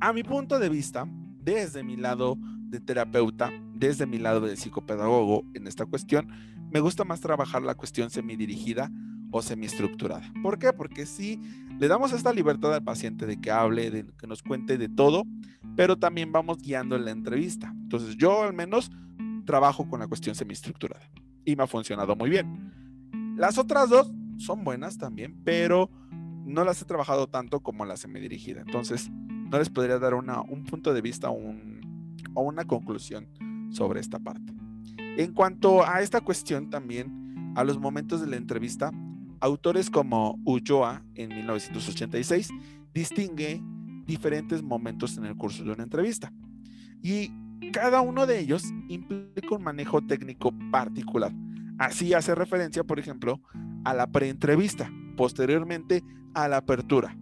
A 0.00 0.12
mi 0.12 0.22
punto 0.22 0.58
de 0.58 0.68
vista, 0.68 1.06
desde 1.42 1.82
mi 1.82 1.96
lado 1.96 2.38
de 2.70 2.80
terapeuta, 2.80 3.50
desde 3.74 4.06
mi 4.06 4.18
lado 4.18 4.40
de 4.42 4.56
psicopedagogo 4.56 5.44
en 5.54 5.66
esta 5.66 5.86
cuestión, 5.86 6.28
me 6.70 6.80
gusta 6.80 7.04
más 7.04 7.20
trabajar 7.20 7.62
la 7.62 7.74
cuestión 7.74 8.10
semidirigida 8.10 8.90
o 9.30 9.42
semiestructurada. 9.42 10.32
¿Por 10.42 10.58
qué? 10.58 10.72
Porque 10.72 11.06
si 11.06 11.40
le 11.78 11.88
damos 11.88 12.12
esta 12.12 12.32
libertad 12.32 12.74
al 12.74 12.84
paciente 12.84 13.26
de 13.26 13.40
que 13.40 13.50
hable, 13.50 13.90
de 13.90 14.06
que 14.18 14.26
nos 14.26 14.42
cuente 14.42 14.78
de 14.78 14.88
todo, 14.88 15.24
pero 15.76 15.96
también 15.96 16.32
vamos 16.32 16.58
guiando 16.58 16.96
en 16.96 17.04
la 17.04 17.10
entrevista. 17.10 17.72
Entonces 17.82 18.16
yo 18.16 18.42
al 18.42 18.54
menos 18.54 18.90
trabajo 19.44 19.88
con 19.88 20.00
la 20.00 20.06
cuestión 20.06 20.34
semiestructurada 20.34 21.08
y 21.44 21.56
me 21.56 21.64
ha 21.64 21.66
funcionado 21.66 22.16
muy 22.16 22.30
bien. 22.30 23.34
Las 23.36 23.58
otras 23.58 23.88
dos 23.88 24.12
son 24.38 24.64
buenas 24.64 24.98
también, 24.98 25.40
pero 25.44 25.90
no 26.44 26.64
las 26.64 26.82
he 26.82 26.84
trabajado 26.84 27.28
tanto 27.28 27.60
como 27.60 27.84
la 27.84 27.96
semidirigida. 27.96 28.62
Entonces 28.62 29.10
no 29.10 29.58
les 29.58 29.70
podría 29.70 29.98
dar 29.98 30.14
una, 30.14 30.40
un 30.42 30.64
punto 30.64 30.92
de 30.94 31.00
vista 31.00 31.30
un, 31.30 31.80
o 32.34 32.42
una 32.42 32.64
conclusión 32.64 33.28
sobre 33.70 34.00
esta 34.00 34.18
parte. 34.18 34.52
En 35.16 35.32
cuanto 35.32 35.86
a 35.86 36.00
esta 36.00 36.20
cuestión 36.20 36.70
también, 36.70 37.52
a 37.56 37.64
los 37.64 37.78
momentos 37.78 38.20
de 38.20 38.28
la 38.28 38.36
entrevista, 38.36 38.92
autores 39.40 39.90
como 39.90 40.38
Ulloa 40.44 41.02
en 41.14 41.30
1986 41.30 42.50
distingue 42.92 43.60
diferentes 44.06 44.62
momentos 44.62 45.16
en 45.16 45.24
el 45.24 45.36
curso 45.36 45.64
de 45.64 45.72
una 45.72 45.82
entrevista. 45.82 46.32
Y 47.02 47.32
cada 47.72 48.00
uno 48.00 48.26
de 48.26 48.40
ellos 48.40 48.64
implica 48.88 49.54
un 49.54 49.62
manejo 49.62 50.00
técnico 50.02 50.52
particular. 50.70 51.32
Así 51.78 52.14
hace 52.14 52.34
referencia, 52.34 52.84
por 52.84 52.98
ejemplo, 52.98 53.40
a 53.84 53.94
la 53.94 54.06
preentrevista, 54.06 54.90
posteriormente 55.16 56.02
a 56.34 56.48
la 56.48 56.58
apertura, 56.58 57.16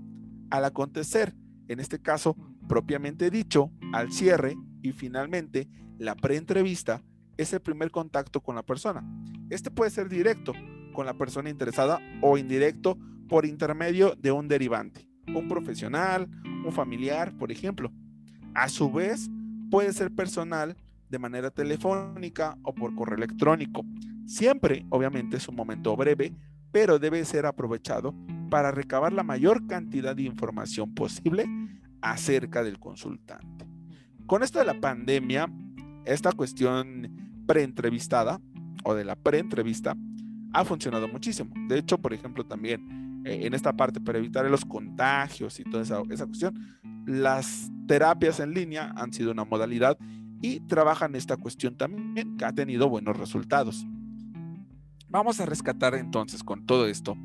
al 0.50 0.64
acontecer, 0.64 1.34
en 1.68 1.80
este 1.80 2.00
caso 2.00 2.36
propiamente 2.68 3.30
dicho, 3.30 3.70
al 3.92 4.12
cierre 4.12 4.56
y 4.82 4.92
finalmente 4.92 5.68
la 5.98 6.14
preentrevista 6.14 7.02
es 7.36 7.52
el 7.52 7.60
primer 7.60 7.90
contacto 7.90 8.40
con 8.40 8.54
la 8.56 8.62
persona. 8.62 9.02
Este 9.50 9.70
puede 9.70 9.90
ser 9.90 10.08
directo 10.08 10.52
con 10.92 11.06
la 11.06 11.14
persona 11.14 11.50
interesada 11.50 12.00
o 12.20 12.36
indirecto 12.36 12.98
por 13.28 13.46
intermedio 13.46 14.14
de 14.16 14.32
un 14.32 14.48
derivante, 14.48 15.08
un 15.28 15.48
profesional, 15.48 16.28
un 16.64 16.72
familiar, 16.72 17.36
por 17.38 17.52
ejemplo. 17.52 17.92
A 18.54 18.68
su 18.68 18.90
vez, 18.90 19.30
puede 19.70 19.92
ser 19.92 20.14
personal 20.14 20.76
de 21.08 21.18
manera 21.18 21.50
telefónica 21.50 22.58
o 22.62 22.74
por 22.74 22.94
correo 22.94 23.16
electrónico. 23.16 23.84
Siempre, 24.26 24.86
obviamente, 24.90 25.38
es 25.38 25.48
un 25.48 25.56
momento 25.56 25.96
breve, 25.96 26.34
pero 26.70 26.98
debe 26.98 27.24
ser 27.24 27.46
aprovechado 27.46 28.14
para 28.50 28.70
recabar 28.70 29.12
la 29.12 29.22
mayor 29.22 29.66
cantidad 29.66 30.14
de 30.14 30.22
información 30.22 30.94
posible 30.94 31.46
acerca 32.02 32.62
del 32.62 32.78
consultante. 32.78 33.66
Con 34.26 34.42
esto 34.42 34.58
de 34.58 34.66
la 34.66 34.78
pandemia, 34.80 35.50
esta 36.04 36.32
cuestión 36.32 37.42
preentrvistada 37.46 38.40
o 38.84 38.94
de 38.94 39.04
la 39.04 39.16
preentrevista 39.16 39.96
ha 40.52 40.64
funcionado 40.64 41.08
muchísimo. 41.08 41.50
De 41.68 41.78
hecho, 41.78 41.98
por 41.98 42.12
ejemplo, 42.12 42.44
también 42.44 43.07
en 43.24 43.54
esta 43.54 43.72
parte 43.74 44.00
para 44.00 44.18
evitar 44.18 44.44
los 44.50 44.64
contagios 44.64 45.58
y 45.60 45.64
toda 45.64 45.82
esa, 45.82 46.02
esa 46.10 46.26
cuestión, 46.26 46.58
las 47.06 47.70
terapias 47.86 48.40
en 48.40 48.54
línea 48.54 48.92
han 48.96 49.12
sido 49.12 49.32
una 49.32 49.44
modalidad 49.44 49.98
y 50.40 50.60
trabajan 50.60 51.14
esta 51.14 51.36
cuestión 51.36 51.76
también 51.76 52.36
que 52.36 52.44
ha 52.44 52.52
tenido 52.52 52.88
buenos 52.88 53.16
resultados. 53.16 53.86
Vamos 55.08 55.40
a 55.40 55.46
rescatar 55.46 55.94
entonces 55.94 56.44
con 56.44 56.66
todo 56.66 56.86
esto, 56.86 57.16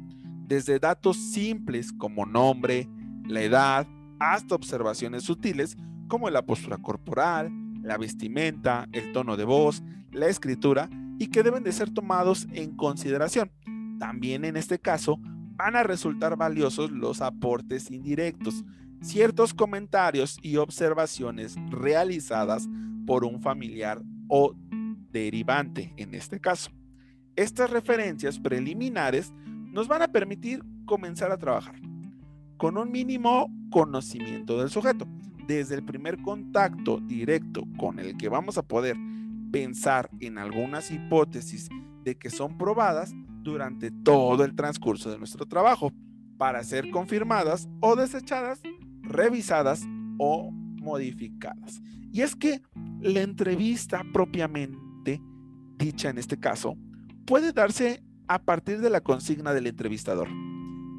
desde 0.47 0.79
datos 0.79 1.17
simples 1.17 1.91
como 1.91 2.25
nombre, 2.25 2.87
la 3.27 3.41
edad, 3.41 3.87
hasta 4.19 4.55
observaciones 4.55 5.23
sutiles 5.23 5.75
como 6.07 6.29
la 6.29 6.45
postura 6.45 6.77
corporal, 6.77 7.51
la 7.81 7.97
vestimenta, 7.97 8.87
el 8.93 9.11
tono 9.11 9.35
de 9.35 9.43
voz, 9.43 9.83
la 10.11 10.27
escritura 10.27 10.89
y 11.19 11.27
que 11.27 11.43
deben 11.43 11.63
de 11.63 11.71
ser 11.71 11.91
tomados 11.91 12.47
en 12.53 12.75
consideración. 12.75 13.51
También 13.99 14.45
en 14.45 14.57
este 14.57 14.79
caso 14.79 15.19
van 15.63 15.77
a 15.77 15.83
resultar 15.83 16.35
valiosos 16.35 16.91
los 16.91 17.21
aportes 17.21 17.89
indirectos, 17.89 18.65
ciertos 18.99 19.53
comentarios 19.53 20.37
y 20.41 20.57
observaciones 20.57 21.55
realizadas 21.69 22.67
por 23.07 23.23
un 23.23 23.41
familiar 23.41 24.01
o 24.27 24.53
derivante 25.13 25.93
en 25.95 26.15
este 26.15 26.41
caso. 26.41 26.69
Estas 27.37 27.69
referencias 27.69 28.39
preliminares 28.39 29.31
nos 29.71 29.87
van 29.87 30.01
a 30.01 30.09
permitir 30.09 30.61
comenzar 30.83 31.31
a 31.31 31.37
trabajar 31.37 31.79
con 32.57 32.77
un 32.77 32.91
mínimo 32.91 33.49
conocimiento 33.71 34.59
del 34.59 34.69
sujeto. 34.69 35.07
Desde 35.47 35.75
el 35.75 35.85
primer 35.85 36.21
contacto 36.21 36.99
directo 36.99 37.63
con 37.77 37.99
el 37.99 38.17
que 38.17 38.27
vamos 38.27 38.57
a 38.57 38.63
poder 38.63 38.97
pensar 39.49 40.09
en 40.19 40.39
algunas 40.39 40.91
hipótesis 40.91 41.69
de 42.03 42.15
que 42.15 42.29
son 42.29 42.57
probadas 42.57 43.13
durante 43.43 43.91
todo 43.91 44.43
el 44.43 44.55
transcurso 44.55 45.11
de 45.11 45.19
nuestro 45.19 45.45
trabajo 45.45 45.91
para 46.37 46.63
ser 46.63 46.89
confirmadas 46.89 47.69
o 47.79 47.95
desechadas, 47.95 48.61
revisadas 49.01 49.83
o 50.17 50.51
modificadas. 50.51 51.81
Y 52.11 52.21
es 52.21 52.35
que 52.35 52.61
la 53.01 53.21
entrevista 53.21 54.03
propiamente 54.13 55.21
dicha 55.77 56.09
en 56.09 56.17
este 56.17 56.39
caso 56.39 56.77
puede 57.25 57.51
darse 57.51 58.03
a 58.27 58.39
partir 58.39 58.79
de 58.79 58.89
la 58.89 59.01
consigna 59.01 59.53
del 59.53 59.67
entrevistador. 59.67 60.29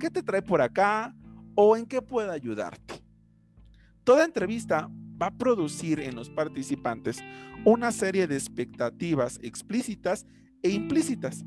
¿Qué 0.00 0.10
te 0.10 0.22
trae 0.22 0.42
por 0.42 0.60
acá 0.60 1.14
o 1.54 1.76
en 1.76 1.86
qué 1.86 2.02
puede 2.02 2.30
ayudarte? 2.30 3.02
Toda 4.04 4.24
entrevista 4.24 4.90
va 5.20 5.28
a 5.28 5.36
producir 5.36 6.00
en 6.00 6.14
los 6.14 6.28
participantes 6.28 7.22
una 7.64 7.92
serie 7.92 8.26
de 8.26 8.34
expectativas 8.34 9.38
explícitas 9.42 10.26
e 10.62 10.70
implícitas 10.70 11.44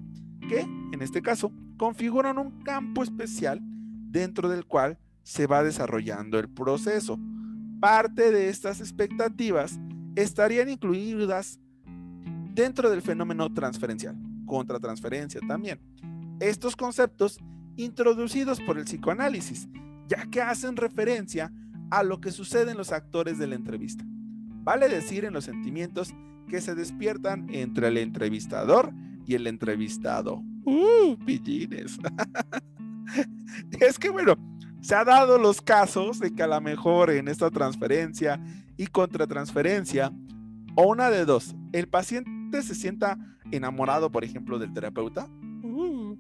que, 0.47 0.61
en 0.61 1.01
este 1.01 1.21
caso, 1.21 1.51
configuran 1.77 2.37
un 2.37 2.63
campo 2.63 3.03
especial 3.03 3.59
dentro 3.63 4.49
del 4.49 4.65
cual 4.65 4.97
se 5.23 5.47
va 5.47 5.63
desarrollando 5.63 6.39
el 6.39 6.49
proceso. 6.49 7.19
Parte 7.79 8.31
de 8.31 8.49
estas 8.49 8.79
expectativas 8.79 9.79
estarían 10.15 10.69
incluidas 10.69 11.59
dentro 12.53 12.89
del 12.89 13.01
fenómeno 13.01 13.53
transferencial, 13.53 14.17
contratransferencia 14.45 15.41
también. 15.47 15.79
Estos 16.39 16.75
conceptos 16.75 17.39
introducidos 17.75 18.59
por 18.61 18.79
el 18.79 18.85
psicoanálisis, 18.85 19.67
ya 20.07 20.25
que 20.25 20.41
hacen 20.41 20.75
referencia 20.75 21.53
a 21.91 22.03
lo 22.03 22.19
que 22.19 22.31
sucede 22.31 22.71
en 22.71 22.77
los 22.77 22.91
actores 22.91 23.37
de 23.37 23.47
la 23.47 23.55
entrevista. 23.55 24.03
Vale 24.07 24.89
decir 24.89 25.25
en 25.25 25.33
los 25.33 25.45
sentimientos 25.45 26.13
que 26.47 26.61
se 26.61 26.75
despiertan 26.75 27.47
entre 27.53 27.89
el 27.89 27.97
entrevistador 27.97 28.91
y 29.27 29.35
el 29.35 29.45
entrevistado. 29.45 30.41
¡Uh, 30.63 31.15
pillines! 31.25 31.99
es 33.79 33.99
que 33.99 34.09
bueno, 34.09 34.35
se 34.81 34.95
ha 34.95 35.03
dado 35.03 35.37
los 35.37 35.61
casos 35.61 36.19
de 36.19 36.33
que 36.33 36.43
a 36.43 36.47
lo 36.47 36.59
mejor 36.61 37.11
en 37.11 37.27
esta 37.27 37.51
transferencia 37.51 38.41
y 38.77 38.87
contratransferencia, 38.87 40.11
o 40.75 40.87
una 40.87 41.09
de 41.09 41.25
dos, 41.25 41.55
el 41.73 41.87
paciente 41.87 42.61
se 42.61 42.73
sienta 42.73 43.17
enamorado, 43.51 44.11
por 44.11 44.23
ejemplo, 44.23 44.57
del 44.59 44.73
terapeuta, 44.73 45.27
uh. 45.63 46.17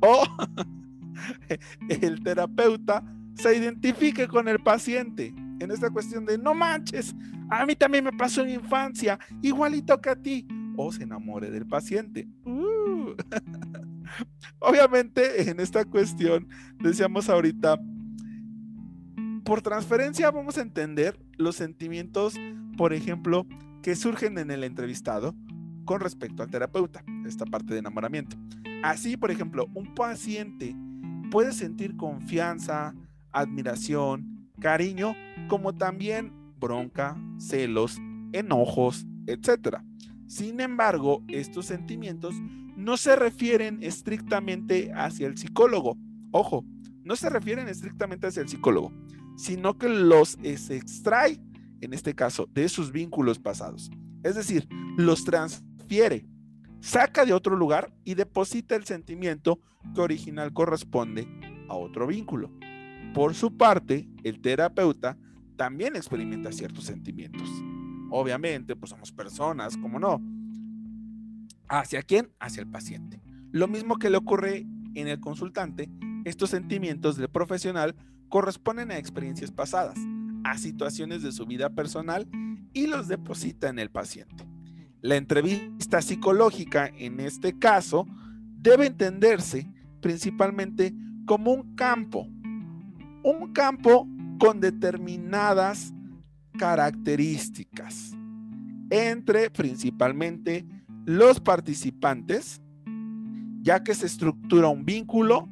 o 0.00 0.24
el 1.88 2.22
terapeuta 2.22 3.04
se 3.34 3.56
identifique 3.56 4.26
con 4.26 4.48
el 4.48 4.60
paciente 4.60 5.32
en 5.60 5.70
esta 5.70 5.90
cuestión 5.90 6.24
de 6.24 6.38
no 6.38 6.54
manches, 6.54 7.14
a 7.50 7.64
mí 7.66 7.76
también 7.76 8.04
me 8.04 8.12
pasó 8.12 8.42
en 8.42 8.50
infancia, 8.50 9.18
igualito 9.42 10.00
que 10.00 10.10
a 10.10 10.16
ti, 10.16 10.46
o 10.80 10.92
se 10.92 11.02
enamore 11.02 11.50
del 11.50 11.66
paciente. 11.66 12.28
Uh. 12.44 13.14
Obviamente 14.58 15.50
en 15.50 15.60
esta 15.60 15.84
cuestión, 15.84 16.48
decíamos 16.78 17.28
ahorita, 17.28 17.78
por 19.44 19.62
transferencia 19.62 20.30
vamos 20.30 20.58
a 20.58 20.62
entender 20.62 21.18
los 21.36 21.56
sentimientos, 21.56 22.34
por 22.76 22.92
ejemplo, 22.92 23.46
que 23.82 23.96
surgen 23.96 24.38
en 24.38 24.50
el 24.50 24.64
entrevistado 24.64 25.34
con 25.84 26.00
respecto 26.00 26.42
al 26.42 26.50
terapeuta, 26.50 27.04
esta 27.26 27.46
parte 27.46 27.72
de 27.72 27.80
enamoramiento. 27.80 28.36
Así, 28.82 29.16
por 29.16 29.30
ejemplo, 29.30 29.66
un 29.74 29.94
paciente 29.94 30.76
puede 31.30 31.52
sentir 31.52 31.96
confianza, 31.96 32.94
admiración, 33.32 34.48
cariño, 34.60 35.14
como 35.48 35.74
también 35.74 36.32
bronca, 36.58 37.16
celos, 37.38 37.98
enojos, 38.32 39.06
etc. 39.26 39.78
Sin 40.30 40.60
embargo, 40.60 41.24
estos 41.26 41.66
sentimientos 41.66 42.36
no 42.76 42.96
se 42.96 43.16
refieren 43.16 43.82
estrictamente 43.82 44.92
hacia 44.94 45.26
el 45.26 45.36
psicólogo. 45.36 45.98
Ojo, 46.30 46.64
no 47.02 47.16
se 47.16 47.28
refieren 47.30 47.66
estrictamente 47.66 48.28
hacia 48.28 48.42
el 48.42 48.48
psicólogo, 48.48 48.92
sino 49.36 49.76
que 49.76 49.88
los 49.88 50.38
extrae, 50.44 51.40
en 51.80 51.94
este 51.94 52.14
caso, 52.14 52.48
de 52.54 52.68
sus 52.68 52.92
vínculos 52.92 53.40
pasados. 53.40 53.90
Es 54.22 54.36
decir, 54.36 54.68
los 54.96 55.24
transfiere, 55.24 56.28
saca 56.78 57.24
de 57.24 57.32
otro 57.32 57.56
lugar 57.56 57.92
y 58.04 58.14
deposita 58.14 58.76
el 58.76 58.84
sentimiento 58.84 59.58
que 59.96 60.00
original 60.00 60.52
corresponde 60.52 61.26
a 61.68 61.74
otro 61.74 62.06
vínculo. 62.06 62.52
Por 63.14 63.34
su 63.34 63.56
parte, 63.56 64.08
el 64.22 64.40
terapeuta 64.40 65.18
también 65.56 65.96
experimenta 65.96 66.52
ciertos 66.52 66.84
sentimientos. 66.84 67.50
Obviamente, 68.10 68.76
pues 68.76 68.90
somos 68.90 69.12
personas, 69.12 69.76
¿cómo 69.76 69.98
no? 69.98 70.20
¿Hacia 71.68 72.02
quién? 72.02 72.30
Hacia 72.40 72.60
el 72.60 72.68
paciente. 72.68 73.22
Lo 73.52 73.68
mismo 73.68 73.96
que 73.98 74.10
le 74.10 74.16
ocurre 74.16 74.66
en 74.94 75.08
el 75.08 75.20
consultante, 75.20 75.88
estos 76.24 76.50
sentimientos 76.50 77.16
del 77.16 77.28
profesional 77.28 77.94
corresponden 78.28 78.90
a 78.90 78.98
experiencias 78.98 79.50
pasadas, 79.50 79.98
a 80.44 80.58
situaciones 80.58 81.22
de 81.22 81.32
su 81.32 81.46
vida 81.46 81.70
personal 81.70 82.28
y 82.72 82.86
los 82.86 83.08
deposita 83.08 83.68
en 83.68 83.78
el 83.78 83.90
paciente. 83.90 84.46
La 85.00 85.16
entrevista 85.16 86.02
psicológica, 86.02 86.90
en 86.98 87.20
este 87.20 87.58
caso, 87.58 88.06
debe 88.58 88.86
entenderse 88.86 89.68
principalmente 90.00 90.94
como 91.24 91.52
un 91.52 91.74
campo 91.74 92.28
un 93.22 93.52
campo 93.52 94.08
con 94.38 94.60
determinadas 94.60 95.92
características 96.60 98.14
entre 98.90 99.48
principalmente 99.48 100.66
los 101.06 101.40
participantes, 101.40 102.60
ya 103.62 103.82
que 103.82 103.94
se 103.94 104.04
estructura 104.04 104.68
un 104.68 104.84
vínculo 104.84 105.48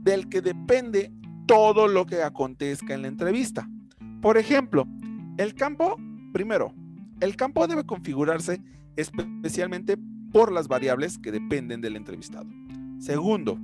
del 0.00 0.30
que 0.30 0.40
depende 0.40 1.12
todo 1.46 1.88
lo 1.88 2.06
que 2.06 2.22
acontezca 2.22 2.94
en 2.94 3.02
la 3.02 3.08
entrevista. 3.08 3.68
Por 4.22 4.38
ejemplo, 4.38 4.88
el 5.36 5.54
campo, 5.54 5.96
primero, 6.32 6.72
el 7.20 7.36
campo 7.36 7.66
debe 7.66 7.84
configurarse 7.84 8.62
especialmente 8.96 9.98
por 10.32 10.52
las 10.52 10.68
variables 10.68 11.18
que 11.18 11.32
dependen 11.32 11.82
del 11.82 11.96
entrevistado. 11.96 12.48
Segundo, 12.98 13.58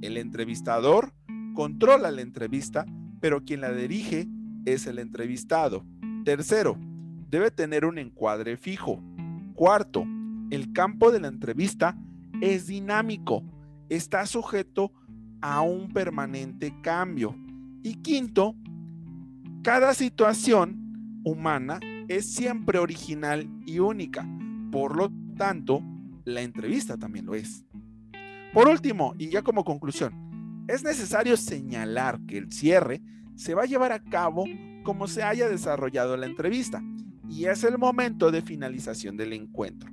el 0.00 0.16
entrevistador 0.16 1.12
controla 1.52 2.10
la 2.10 2.22
entrevista, 2.22 2.86
pero 3.20 3.44
quien 3.44 3.60
la 3.60 3.72
dirige 3.72 4.26
es 4.64 4.86
el 4.86 4.98
entrevistado. 4.98 5.84
Tercero, 6.28 6.76
debe 7.30 7.50
tener 7.50 7.86
un 7.86 7.96
encuadre 7.96 8.58
fijo. 8.58 9.02
Cuarto, 9.54 10.04
el 10.50 10.74
campo 10.74 11.10
de 11.10 11.20
la 11.20 11.28
entrevista 11.28 11.96
es 12.42 12.66
dinámico, 12.66 13.42
está 13.88 14.26
sujeto 14.26 14.92
a 15.40 15.62
un 15.62 15.88
permanente 15.90 16.74
cambio. 16.82 17.34
Y 17.82 18.02
quinto, 18.02 18.54
cada 19.62 19.94
situación 19.94 21.22
humana 21.24 21.80
es 22.08 22.30
siempre 22.30 22.78
original 22.78 23.48
y 23.64 23.78
única. 23.78 24.28
Por 24.70 24.96
lo 24.98 25.10
tanto, 25.38 25.82
la 26.26 26.42
entrevista 26.42 26.98
también 26.98 27.24
lo 27.24 27.36
es. 27.36 27.64
Por 28.52 28.68
último, 28.68 29.14
y 29.16 29.30
ya 29.30 29.40
como 29.40 29.64
conclusión, 29.64 30.12
es 30.68 30.84
necesario 30.84 31.38
señalar 31.38 32.20
que 32.26 32.36
el 32.36 32.52
cierre 32.52 33.00
se 33.34 33.54
va 33.54 33.62
a 33.62 33.66
llevar 33.66 33.92
a 33.92 34.02
cabo 34.02 34.44
como 34.88 35.06
se 35.06 35.22
haya 35.22 35.50
desarrollado 35.50 36.16
la 36.16 36.24
entrevista 36.24 36.82
y 37.28 37.44
es 37.44 37.62
el 37.62 37.76
momento 37.76 38.30
de 38.30 38.40
finalización 38.40 39.18
del 39.18 39.34
encuentro. 39.34 39.90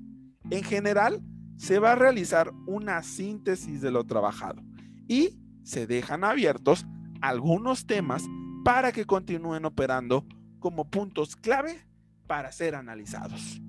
En 0.50 0.64
general, 0.64 1.22
se 1.58 1.80
va 1.80 1.92
a 1.92 1.96
realizar 1.96 2.54
una 2.66 3.04
síntesis 3.04 3.82
de 3.82 3.92
lo 3.92 4.06
trabajado 4.06 4.64
y 5.10 5.38
se 5.64 5.86
dejan 5.86 6.24
abiertos 6.24 6.86
algunos 7.20 7.86
temas 7.86 8.24
para 8.64 8.94
que 8.94 9.04
continúen 9.04 9.66
operando 9.66 10.26
como 10.60 10.90
puntos 10.90 11.36
clave 11.36 11.86
para 12.26 12.54
ser 12.54 12.74
analizados. 12.74 13.62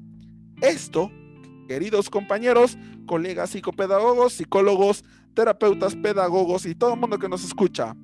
Esto, 0.63 1.11
queridos 1.67 2.09
compañeros, 2.09 2.79
colegas 3.05 3.51
psicopedagogos, 3.51 4.35
psicólogos, 4.35 5.03
terapeutas, 5.35 5.97
pedagogos 5.97 6.67
y 6.67 6.77
todo 6.77 6.95
el 6.95 7.01
mundo 7.01 7.19
que 7.19 7.29
nos 7.29 7.43
escucha 7.43 7.97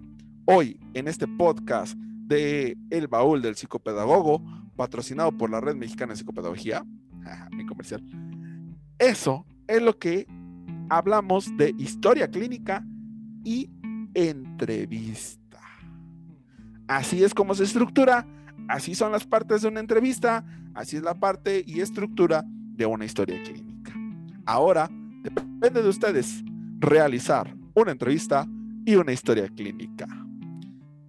hoy 0.45 0.81
en 0.95 1.07
este 1.07 1.29
podcast 1.29 1.97
de 2.33 2.79
El 2.89 3.09
Baúl 3.09 3.43
del 3.43 3.57
Psicopedagogo, 3.57 4.43
patrocinado 4.75 5.37
por 5.37 5.51
la 5.51 5.61
Red 5.61 5.77
Mexicana 5.77 6.13
de 6.13 6.17
Psicopedagogía, 6.17 6.85
mi 7.53 7.67
comercial. 7.67 8.03
Eso 8.99 9.45
es 9.67 9.83
lo 9.83 9.99
que 9.99 10.27
hablamos 10.89 11.55
de 11.57 11.75
historia 11.77 12.29
clínica 12.29 12.85
y 13.45 13.71
entrevista. 14.15 15.61
Así 16.89 17.23
es 17.23 17.35
como 17.35 17.55
se 17.55 17.65
estructura, 17.65 18.27
así 18.69 18.95
son 18.95 19.13
las 19.13 19.27
partes 19.27 19.63
de 19.63 19.69
una 19.69 19.81
entrevista, 19.81 20.45
así 20.75 20.97
es 20.97 21.03
la 21.03 21.15
parte 21.15 21.63
y 21.67 21.81
estructura 21.81 22.45
de 22.47 22.87
una 22.87 23.05
historia 23.05 23.43
clínica. 23.43 23.93
Ahora 24.47 24.89
depende 25.23 25.83
de 25.83 25.89
ustedes 25.89 26.43
realizar 26.79 27.55
una 27.75 27.93
entrevista 27.93 28.49
y 28.87 28.95
una 28.97 29.13
historia 29.13 29.49
clínica. 29.49 30.22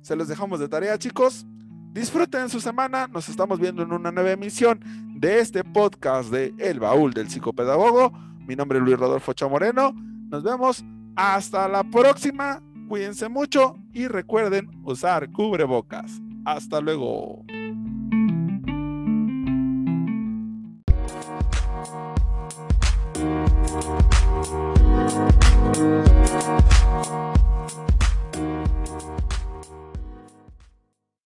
Se 0.03 0.17
los 0.17 0.27
dejamos 0.27 0.59
de 0.59 0.67
tarea, 0.67 0.97
chicos. 0.99 1.45
Disfruten 1.93 2.49
su 2.49 2.59
semana. 2.59 3.07
Nos 3.07 3.29
estamos 3.29 3.57
viendo 3.57 3.83
en 3.83 3.93
una 3.93 4.11
nueva 4.11 4.31
emisión 4.31 4.81
de 5.15 5.39
este 5.39 5.63
podcast 5.63 6.29
de 6.29 6.53
El 6.57 6.81
Baúl 6.81 7.13
del 7.13 7.29
Psicopedagogo. 7.29 8.11
Mi 8.45 8.57
nombre 8.57 8.79
es 8.79 8.83
Luis 8.83 8.99
Rodolfo 8.99 9.31
Chamoreno. 9.31 9.93
Nos 10.29 10.43
vemos 10.43 10.83
hasta 11.15 11.69
la 11.69 11.85
próxima. 11.85 12.61
Cuídense 12.89 13.29
mucho 13.29 13.77
y 13.93 14.07
recuerden 14.07 14.69
usar 14.83 15.31
cubrebocas. 15.31 16.21
Hasta 16.43 16.81
luego. 16.81 17.45